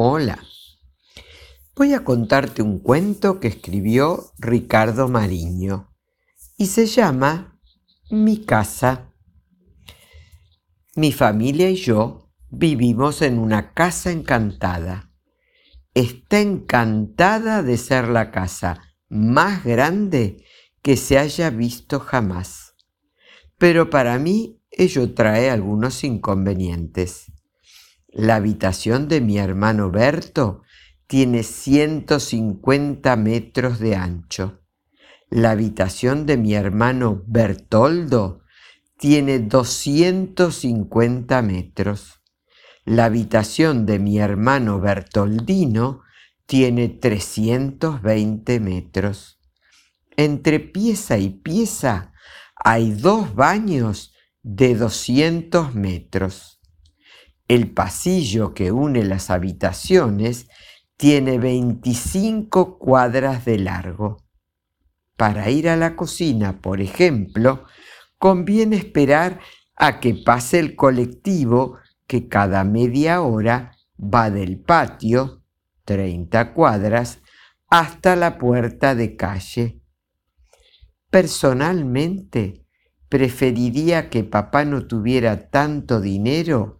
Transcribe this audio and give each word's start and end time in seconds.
Hola. 0.00 0.38
Voy 1.74 1.92
a 1.92 2.04
contarte 2.04 2.62
un 2.62 2.78
cuento 2.78 3.40
que 3.40 3.48
escribió 3.48 4.30
Ricardo 4.38 5.08
Mariño 5.08 5.92
y 6.56 6.66
se 6.66 6.86
llama 6.86 7.60
Mi 8.08 8.44
casa. 8.44 9.12
Mi 10.94 11.10
familia 11.10 11.68
y 11.68 11.74
yo 11.74 12.30
vivimos 12.48 13.22
en 13.22 13.40
una 13.40 13.74
casa 13.74 14.12
encantada. 14.12 15.12
Está 15.94 16.38
encantada 16.38 17.64
de 17.64 17.76
ser 17.76 18.06
la 18.06 18.30
casa 18.30 18.94
más 19.08 19.64
grande 19.64 20.44
que 20.80 20.96
se 20.96 21.18
haya 21.18 21.50
visto 21.50 21.98
jamás. 21.98 22.76
Pero 23.58 23.90
para 23.90 24.16
mí 24.20 24.62
ello 24.70 25.12
trae 25.12 25.50
algunos 25.50 26.04
inconvenientes. 26.04 27.32
La 28.10 28.36
habitación 28.36 29.06
de 29.06 29.20
mi 29.20 29.36
hermano 29.36 29.90
Berto 29.90 30.62
tiene 31.06 31.42
150 31.42 33.16
metros 33.16 33.78
de 33.78 33.96
ancho. 33.96 34.62
La 35.28 35.50
habitación 35.50 36.24
de 36.24 36.38
mi 36.38 36.54
hermano 36.54 37.22
Bertoldo 37.26 38.40
tiene 38.96 39.40
250 39.40 41.42
metros. 41.42 42.22
La 42.86 43.04
habitación 43.04 43.84
de 43.84 43.98
mi 43.98 44.18
hermano 44.18 44.80
Bertoldino 44.80 46.00
tiene 46.46 46.88
320 46.88 48.60
metros. 48.60 49.38
Entre 50.16 50.60
pieza 50.60 51.18
y 51.18 51.28
pieza 51.28 52.14
hay 52.56 52.92
dos 52.92 53.34
baños 53.34 54.14
de 54.42 54.74
200 54.74 55.74
metros. 55.74 56.57
El 57.48 57.70
pasillo 57.70 58.52
que 58.52 58.72
une 58.72 59.04
las 59.04 59.30
habitaciones 59.30 60.48
tiene 60.98 61.38
25 61.38 62.78
cuadras 62.78 63.46
de 63.46 63.58
largo. 63.58 64.18
Para 65.16 65.48
ir 65.50 65.70
a 65.70 65.76
la 65.76 65.96
cocina, 65.96 66.60
por 66.60 66.82
ejemplo, 66.82 67.64
conviene 68.18 68.76
esperar 68.76 69.40
a 69.76 69.98
que 69.98 70.14
pase 70.14 70.58
el 70.58 70.76
colectivo 70.76 71.78
que 72.06 72.28
cada 72.28 72.64
media 72.64 73.22
hora 73.22 73.76
va 73.98 74.30
del 74.30 74.60
patio, 74.60 75.42
30 75.86 76.52
cuadras, 76.52 77.20
hasta 77.70 78.14
la 78.14 78.36
puerta 78.38 78.94
de 78.94 79.16
calle. 79.16 79.80
Personalmente, 81.10 82.66
preferiría 83.08 84.10
que 84.10 84.24
papá 84.24 84.66
no 84.66 84.86
tuviera 84.86 85.48
tanto 85.48 86.00
dinero 86.00 86.77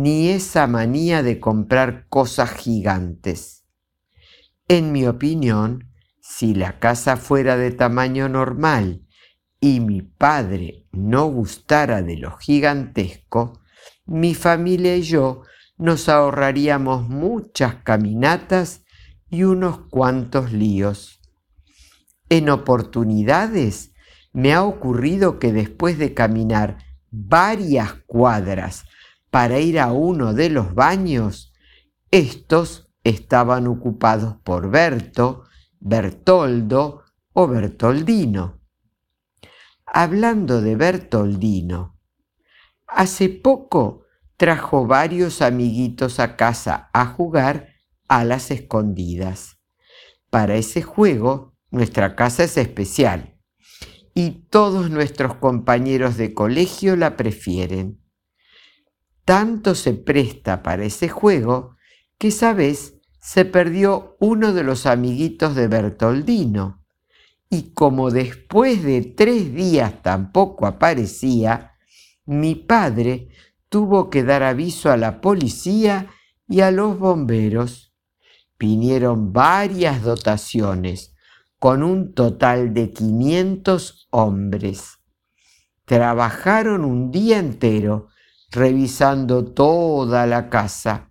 ni 0.00 0.30
esa 0.30 0.66
manía 0.66 1.22
de 1.22 1.38
comprar 1.38 2.06
cosas 2.08 2.50
gigantes. 2.50 3.66
En 4.66 4.90
mi 4.90 5.06
opinión, 5.06 5.90
si 6.18 6.54
la 6.54 6.78
casa 6.78 7.18
fuera 7.18 7.58
de 7.58 7.72
tamaño 7.72 8.30
normal 8.30 9.06
y 9.60 9.80
mi 9.80 10.00
padre 10.00 10.86
no 10.92 11.26
gustara 11.26 12.00
de 12.00 12.16
lo 12.16 12.38
gigantesco, 12.38 13.60
mi 14.06 14.34
familia 14.34 14.96
y 14.96 15.02
yo 15.02 15.42
nos 15.76 16.08
ahorraríamos 16.08 17.08
muchas 17.08 17.74
caminatas 17.76 18.84
y 19.28 19.42
unos 19.44 19.88
cuantos 19.90 20.52
líos. 20.52 21.20
En 22.30 22.48
oportunidades 22.48 23.92
me 24.32 24.54
ha 24.54 24.62
ocurrido 24.62 25.38
que 25.38 25.52
después 25.52 25.98
de 25.98 26.14
caminar 26.14 26.78
varias 27.10 27.92
cuadras 28.06 28.86
para 29.32 29.60
ir 29.60 29.80
a 29.80 29.92
uno 29.92 30.34
de 30.34 30.50
los 30.50 30.74
baños, 30.74 31.54
estos 32.10 32.92
estaban 33.02 33.66
ocupados 33.66 34.36
por 34.44 34.70
Berto, 34.70 35.44
Bertoldo 35.80 37.04
o 37.32 37.48
Bertoldino. 37.48 38.60
Hablando 39.86 40.60
de 40.60 40.76
Bertoldino, 40.76 41.98
hace 42.86 43.30
poco 43.30 44.04
trajo 44.36 44.86
varios 44.86 45.40
amiguitos 45.40 46.20
a 46.20 46.36
casa 46.36 46.90
a 46.92 47.06
jugar 47.06 47.68
a 48.08 48.24
las 48.24 48.50
escondidas. 48.50 49.56
Para 50.28 50.56
ese 50.56 50.82
juego 50.82 51.56
nuestra 51.70 52.16
casa 52.16 52.44
es 52.44 52.58
especial 52.58 53.38
y 54.12 54.46
todos 54.50 54.90
nuestros 54.90 55.36
compañeros 55.36 56.18
de 56.18 56.34
colegio 56.34 56.96
la 56.96 57.16
prefieren. 57.16 58.01
Tanto 59.24 59.74
se 59.74 59.94
presta 59.94 60.62
para 60.62 60.84
ese 60.84 61.08
juego 61.08 61.76
que 62.18 62.28
esa 62.28 62.52
vez 62.52 62.94
se 63.20 63.44
perdió 63.44 64.16
uno 64.18 64.52
de 64.52 64.64
los 64.64 64.86
amiguitos 64.86 65.54
de 65.54 65.68
Bertoldino 65.68 66.82
y 67.52 67.74
como 67.74 68.10
después 68.10 68.82
de 68.82 69.02
tres 69.02 69.52
días 69.54 70.02
tampoco 70.02 70.66
aparecía, 70.66 71.72
mi 72.24 72.54
padre 72.54 73.28
tuvo 73.68 74.08
que 74.08 74.24
dar 74.24 74.42
aviso 74.42 74.90
a 74.90 74.96
la 74.96 75.20
policía 75.20 76.08
y 76.48 76.60
a 76.62 76.70
los 76.70 76.98
bomberos. 76.98 77.92
Vinieron 78.58 79.34
varias 79.34 80.02
dotaciones 80.02 81.14
con 81.58 81.82
un 81.82 82.14
total 82.14 82.72
de 82.72 82.90
500 82.90 84.08
hombres. 84.10 85.00
Trabajaron 85.84 86.86
un 86.86 87.10
día 87.10 87.38
entero 87.38 88.08
revisando 88.52 89.44
toda 89.46 90.26
la 90.26 90.48
casa. 90.50 91.10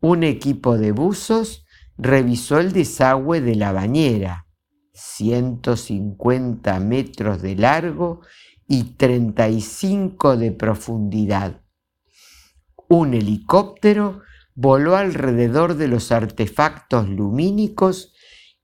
Un 0.00 0.24
equipo 0.24 0.76
de 0.76 0.92
buzos 0.92 1.64
revisó 1.96 2.58
el 2.58 2.72
desagüe 2.72 3.40
de 3.40 3.54
la 3.54 3.72
bañera, 3.72 4.48
150 4.92 6.78
metros 6.80 7.40
de 7.40 7.54
largo 7.54 8.20
y 8.66 8.96
35 8.96 10.36
de 10.36 10.52
profundidad. 10.52 11.62
Un 12.88 13.14
helicóptero 13.14 14.22
voló 14.54 14.96
alrededor 14.96 15.76
de 15.76 15.88
los 15.88 16.12
artefactos 16.12 17.08
lumínicos 17.08 18.12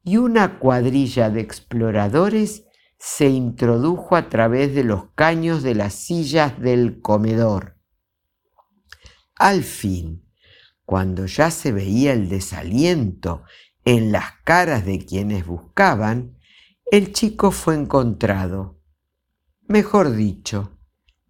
y 0.03 0.16
una 0.16 0.59
cuadrilla 0.59 1.31
de 1.31 1.41
exploradores 1.41 2.65
se 2.98 3.28
introdujo 3.28 4.16
a 4.16 4.28
través 4.28 4.75
de 4.75 4.84
los 4.84 5.06
caños 5.15 5.62
de 5.62 5.75
las 5.75 5.94
sillas 5.94 6.60
del 6.60 7.00
comedor. 7.00 7.79
Al 9.41 9.65
fin, 9.65 10.23
cuando 10.84 11.25
ya 11.25 11.51
se 11.51 11.73
veía 11.73 12.12
el 12.12 12.28
desaliento 12.28 13.43
en 13.87 14.12
las 14.12 14.33
caras 14.45 14.84
de 14.84 14.99
quienes 14.99 15.47
buscaban, 15.47 16.37
el 16.84 17.15
chico 17.15 17.51
fue 17.51 17.75
encontrado. 17.75 18.83
Mejor 19.67 20.15
dicho, 20.15 20.77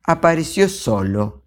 apareció 0.03 0.69
solo. 0.69 1.47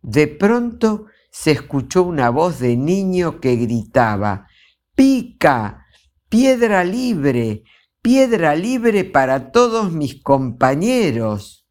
De 0.00 0.26
pronto 0.26 1.04
se 1.30 1.50
escuchó 1.50 2.04
una 2.04 2.30
voz 2.30 2.60
de 2.60 2.78
niño 2.78 3.38
que 3.38 3.56
gritaba, 3.56 4.48
¡Pica! 4.94 5.84
piedra 6.30 6.82
libre, 6.82 7.64
piedra 8.00 8.54
libre 8.54 9.04
para 9.04 9.52
todos 9.52 9.92
mis 9.92 10.22
compañeros. 10.22 11.68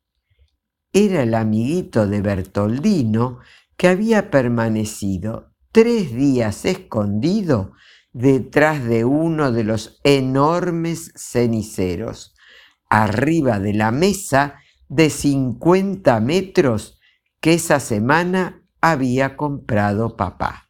Era 0.93 1.23
el 1.23 1.33
amiguito 1.33 2.05
de 2.05 2.21
Bertoldino 2.21 3.39
que 3.79 3.87
había 3.87 4.29
permanecido 4.29 5.55
tres 5.71 6.13
días 6.13 6.65
escondido 6.65 7.71
detrás 8.11 8.83
de 8.83 9.05
uno 9.05 9.53
de 9.53 9.63
los 9.63 10.01
enormes 10.03 11.13
ceniceros, 11.15 12.35
arriba 12.89 13.57
de 13.57 13.73
la 13.73 13.91
mesa 13.91 14.55
de 14.89 15.09
50 15.09 16.19
metros 16.19 16.99
que 17.39 17.53
esa 17.53 17.79
semana 17.79 18.67
había 18.81 19.37
comprado 19.37 20.17
papá. 20.17 20.69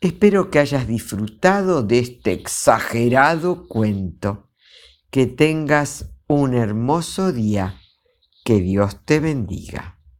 Espero 0.00 0.50
que 0.50 0.58
hayas 0.58 0.88
disfrutado 0.88 1.84
de 1.84 2.00
este 2.00 2.32
exagerado 2.32 3.68
cuento. 3.68 4.50
Que 5.10 5.26
tengas 5.26 6.10
un 6.26 6.54
hermoso 6.54 7.30
día. 7.30 7.80
Que 8.44 8.60
Dios 8.60 9.04
te 9.04 9.20
bendiga. 9.20 9.99